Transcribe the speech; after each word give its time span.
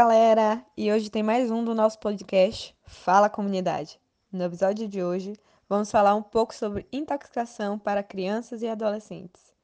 galera! 0.00 0.64
E 0.78 0.90
hoje 0.90 1.10
tem 1.10 1.22
mais 1.22 1.50
um 1.50 1.62
do 1.62 1.74
nosso 1.74 1.98
podcast 1.98 2.74
Fala 2.86 3.28
Comunidade. 3.28 4.00
No 4.32 4.44
episódio 4.44 4.88
de 4.88 5.02
hoje, 5.02 5.34
vamos 5.68 5.90
falar 5.90 6.14
um 6.14 6.22
pouco 6.22 6.54
sobre 6.54 6.88
intoxicação 6.90 7.78
para 7.78 8.02
crianças 8.02 8.62
e 8.62 8.66
adolescentes. 8.66 9.54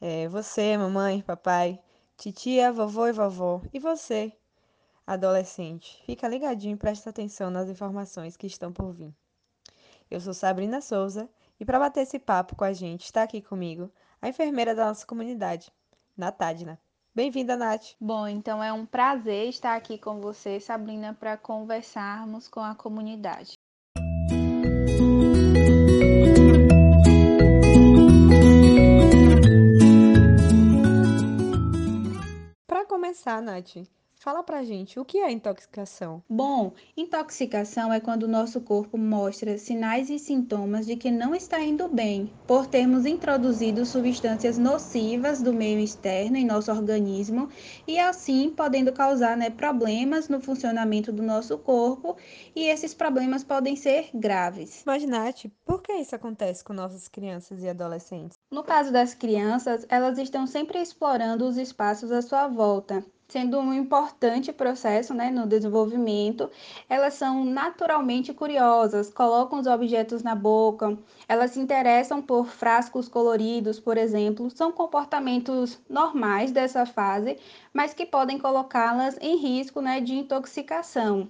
É, 0.00 0.28
você, 0.28 0.78
mamãe, 0.78 1.20
papai, 1.20 1.78
titia, 2.16 2.72
vovô 2.72 3.06
e 3.06 3.12
vovó, 3.12 3.60
e 3.70 3.78
você, 3.78 4.32
adolescente, 5.06 6.02
fica 6.06 6.26
ligadinho 6.26 6.76
e 6.76 6.78
presta 6.78 7.10
atenção 7.10 7.50
nas 7.50 7.68
informações 7.68 8.34
que 8.34 8.46
estão 8.46 8.72
por 8.72 8.94
vir. 8.94 9.14
Eu 10.10 10.22
sou 10.22 10.32
Sabrina 10.32 10.80
Souza 10.80 11.28
e 11.60 11.66
para 11.66 11.78
bater 11.78 12.00
esse 12.00 12.18
papo 12.18 12.56
com 12.56 12.64
a 12.64 12.72
gente 12.72 13.04
está 13.04 13.24
aqui 13.24 13.42
comigo 13.42 13.92
a 14.22 14.28
enfermeira 14.30 14.74
da 14.74 14.86
nossa 14.86 15.06
comunidade, 15.06 15.70
Natadna. 16.16 16.80
Bem-vinda, 17.16 17.56
Nath. 17.56 17.94
Bom, 17.98 18.28
então 18.28 18.62
é 18.62 18.70
um 18.70 18.84
prazer 18.84 19.48
estar 19.48 19.74
aqui 19.74 19.96
com 19.96 20.20
você, 20.20 20.60
Sabrina, 20.60 21.16
para 21.18 21.34
conversarmos 21.34 22.46
com 22.46 22.60
a 22.60 22.74
comunidade. 22.74 23.54
Para 32.66 32.84
começar, 32.84 33.40
Nath, 33.40 33.76
Fala 34.26 34.42
pra 34.42 34.64
gente, 34.64 34.98
o 34.98 35.04
que 35.04 35.18
é 35.18 35.30
intoxicação? 35.30 36.20
Bom, 36.28 36.72
intoxicação 36.96 37.92
é 37.92 38.00
quando 38.00 38.24
o 38.24 38.28
nosso 38.28 38.60
corpo 38.60 38.98
mostra 38.98 39.56
sinais 39.56 40.10
e 40.10 40.18
sintomas 40.18 40.84
de 40.84 40.96
que 40.96 41.12
não 41.12 41.32
está 41.32 41.60
indo 41.60 41.86
bem, 41.86 42.32
por 42.44 42.66
termos 42.66 43.06
introduzido 43.06 43.86
substâncias 43.86 44.58
nocivas 44.58 45.40
do 45.40 45.52
meio 45.52 45.78
externo 45.78 46.36
em 46.36 46.44
nosso 46.44 46.72
organismo 46.72 47.48
e 47.86 48.00
assim 48.00 48.50
podendo 48.50 48.92
causar 48.92 49.36
né, 49.36 49.48
problemas 49.48 50.28
no 50.28 50.40
funcionamento 50.40 51.12
do 51.12 51.22
nosso 51.22 51.56
corpo 51.56 52.16
e 52.52 52.64
esses 52.64 52.92
problemas 52.92 53.44
podem 53.44 53.76
ser 53.76 54.10
graves. 54.12 54.82
Mas, 54.84 55.06
Nath, 55.06 55.44
por 55.64 55.80
que 55.80 55.92
isso 55.92 56.16
acontece 56.16 56.64
com 56.64 56.72
nossas 56.72 57.06
crianças 57.06 57.62
e 57.62 57.68
adolescentes? 57.68 58.36
No 58.50 58.64
caso 58.64 58.92
das 58.92 59.14
crianças, 59.14 59.86
elas 59.88 60.18
estão 60.18 60.48
sempre 60.48 60.80
explorando 60.80 61.46
os 61.46 61.56
espaços 61.56 62.10
à 62.10 62.20
sua 62.20 62.48
volta 62.48 63.06
sendo 63.28 63.58
um 63.58 63.72
importante 63.74 64.52
processo 64.52 65.12
né, 65.12 65.30
no 65.30 65.46
desenvolvimento, 65.46 66.50
elas 66.88 67.14
são 67.14 67.44
naturalmente 67.44 68.32
curiosas, 68.32 69.10
colocam 69.12 69.58
os 69.58 69.66
objetos 69.66 70.22
na 70.22 70.34
boca, 70.34 70.96
elas 71.28 71.52
se 71.52 71.60
interessam 71.60 72.22
por 72.22 72.46
frascos 72.46 73.08
coloridos, 73.08 73.80
por 73.80 73.96
exemplo, 73.96 74.50
são 74.50 74.70
comportamentos 74.70 75.78
normais 75.88 76.52
dessa 76.52 76.86
fase, 76.86 77.38
mas 77.72 77.92
que 77.92 78.06
podem 78.06 78.38
colocá-las 78.38 79.18
em 79.20 79.36
risco 79.36 79.80
né, 79.80 80.00
de 80.00 80.14
intoxicação. 80.14 81.28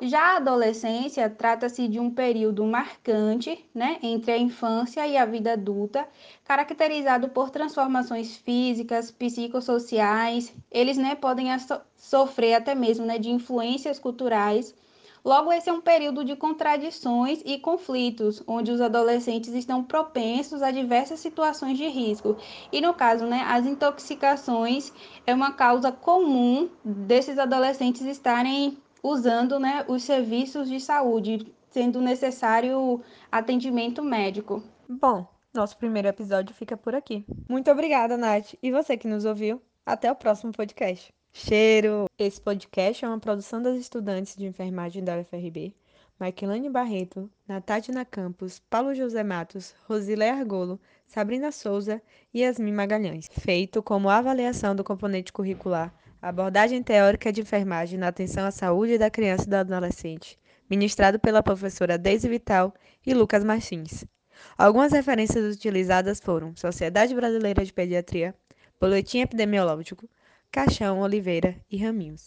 Já 0.00 0.34
a 0.34 0.36
adolescência 0.36 1.28
trata-se 1.28 1.88
de 1.88 1.98
um 1.98 2.08
período 2.08 2.64
marcante 2.64 3.68
né, 3.74 3.98
entre 4.00 4.30
a 4.30 4.38
infância 4.38 5.04
e 5.08 5.16
a 5.16 5.24
vida 5.24 5.54
adulta, 5.54 6.06
caracterizado 6.44 7.30
por 7.30 7.50
transformações 7.50 8.36
físicas, 8.36 9.10
psicossociais. 9.10 10.54
Eles 10.70 10.96
né, 10.96 11.16
podem 11.16 11.48
sofrer 11.96 12.54
até 12.54 12.76
mesmo 12.76 13.04
né, 13.04 13.18
de 13.18 13.28
influências 13.28 13.98
culturais. 13.98 14.72
Logo, 15.24 15.52
esse 15.52 15.68
é 15.68 15.72
um 15.72 15.80
período 15.80 16.24
de 16.24 16.36
contradições 16.36 17.42
e 17.44 17.58
conflitos, 17.58 18.40
onde 18.46 18.70
os 18.70 18.80
adolescentes 18.80 19.52
estão 19.52 19.82
propensos 19.82 20.62
a 20.62 20.70
diversas 20.70 21.18
situações 21.18 21.76
de 21.76 21.88
risco. 21.88 22.36
E 22.70 22.80
no 22.80 22.94
caso, 22.94 23.26
né, 23.26 23.44
as 23.48 23.66
intoxicações 23.66 24.92
é 25.26 25.34
uma 25.34 25.54
causa 25.54 25.90
comum 25.90 26.70
desses 26.84 27.36
adolescentes 27.36 28.02
estarem 28.02 28.78
usando 29.02 29.58
né, 29.58 29.84
os 29.88 30.02
serviços 30.02 30.68
de 30.68 30.80
saúde, 30.80 31.52
sendo 31.70 32.00
necessário 32.00 33.00
atendimento 33.30 34.02
médico. 34.02 34.62
Bom, 34.88 35.26
nosso 35.52 35.76
primeiro 35.76 36.08
episódio 36.08 36.54
fica 36.54 36.76
por 36.76 36.94
aqui. 36.94 37.24
Muito 37.48 37.70
obrigada, 37.70 38.16
Nath. 38.16 38.54
E 38.62 38.70
você 38.70 38.96
que 38.96 39.08
nos 39.08 39.24
ouviu, 39.24 39.60
até 39.84 40.10
o 40.10 40.16
próximo 40.16 40.52
podcast. 40.52 41.12
Cheiro! 41.32 42.06
Esse 42.18 42.40
podcast 42.40 43.04
é 43.04 43.08
uma 43.08 43.18
produção 43.18 43.62
das 43.62 43.78
estudantes 43.78 44.34
de 44.34 44.46
enfermagem 44.46 45.04
da 45.04 45.18
UFRB, 45.18 45.74
Maquilane 46.18 46.68
Barreto, 46.68 47.30
Natália 47.46 48.04
Campos, 48.04 48.60
Paulo 48.68 48.94
José 48.94 49.22
Matos, 49.22 49.74
Rosilé 49.86 50.30
Argolo, 50.30 50.80
Sabrina 51.06 51.52
Souza 51.52 52.02
e 52.34 52.40
Yasmin 52.40 52.72
Magalhães. 52.72 53.28
Feito 53.30 53.82
como 53.82 54.10
avaliação 54.10 54.74
do 54.74 54.82
componente 54.82 55.32
curricular 55.32 55.94
Abordagem 56.20 56.82
teórica 56.82 57.32
de 57.32 57.42
enfermagem 57.42 57.96
na 57.96 58.08
atenção 58.08 58.44
à 58.44 58.50
saúde 58.50 58.98
da 58.98 59.08
criança 59.08 59.44
e 59.44 59.48
do 59.48 59.54
adolescente, 59.54 60.36
ministrado 60.68 61.20
pela 61.20 61.44
professora 61.44 61.96
Deise 61.96 62.28
Vital 62.28 62.74
e 63.06 63.14
Lucas 63.14 63.44
Martins. 63.44 64.04
Algumas 64.56 64.92
referências 64.92 65.54
utilizadas 65.54 66.18
foram 66.18 66.56
Sociedade 66.56 67.14
Brasileira 67.14 67.64
de 67.64 67.72
Pediatria, 67.72 68.34
Boletim 68.80 69.20
Epidemiológico, 69.20 70.08
Caixão, 70.50 71.00
Oliveira 71.00 71.54
e 71.70 71.76
Raminhos. 71.76 72.16